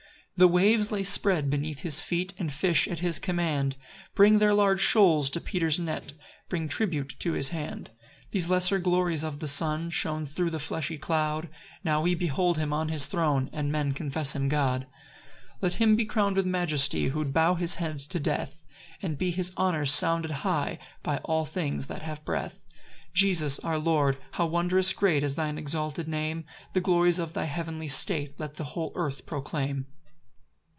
6 0.37 0.47
The 0.47 0.53
waves 0.53 0.91
lay 0.91 1.03
spread 1.03 1.51
beneath 1.51 1.81
his 1.81 2.01
feet; 2.01 2.33
And 2.39 2.51
fish, 2.51 2.87
at 2.87 2.97
his 2.97 3.19
command, 3.19 3.75
Bring 4.15 4.39
their 4.39 4.55
large 4.55 4.79
shoals 4.81 5.29
to 5.29 5.39
Peter's 5.39 5.79
net, 5.79 6.13
Bring 6.49 6.67
tribute 6.67 7.15
to 7.19 7.33
his 7.33 7.49
hand. 7.49 7.91
7 8.21 8.27
These 8.31 8.49
lesser 8.49 8.79
glories 8.79 9.21
of 9.23 9.37
the 9.37 9.47
Son 9.47 9.91
Shone 9.91 10.25
thro' 10.25 10.49
the 10.49 10.57
fleshly 10.57 10.97
cloud; 10.97 11.47
Now 11.83 12.01
we 12.01 12.15
behold 12.15 12.57
him 12.57 12.73
on 12.73 12.89
his 12.89 13.05
throne, 13.05 13.51
And 13.53 13.71
men 13.71 13.93
confess 13.93 14.35
him 14.35 14.49
God.] 14.49 14.87
8 15.57 15.57
Let 15.61 15.73
him 15.73 15.95
be 15.95 16.05
crown'd 16.05 16.37
with 16.37 16.47
majesty, 16.47 17.09
Who 17.09 17.23
bow'd 17.23 17.59
his 17.59 17.75
head 17.75 17.99
to 17.99 18.19
death; 18.19 18.65
And 18.99 19.19
be 19.19 19.29
his 19.29 19.51
honours 19.59 19.93
sounded 19.93 20.31
high, 20.31 20.79
By 21.03 21.17
all 21.17 21.45
things 21.45 21.85
that 21.85 22.01
have 22.01 22.25
breath. 22.25 22.65
9 22.69 22.73
Jesus, 23.13 23.59
our 23.59 23.77
Lord, 23.77 24.17
how 24.31 24.47
wondrous 24.47 24.91
great 24.91 25.21
Is 25.23 25.35
thine 25.35 25.59
exalted 25.59 26.07
name! 26.07 26.45
The 26.73 26.81
glories 26.81 27.19
of 27.19 27.33
thy 27.33 27.45
heavenly 27.45 27.89
state 27.89 28.39
Let 28.39 28.55
the 28.55 28.63
whole 28.73 28.91
earth 28.95 29.27
proclaim. 29.27 29.85